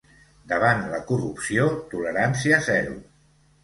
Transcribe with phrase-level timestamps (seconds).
[0.53, 3.03] Davant la corrupció, tolerància zero.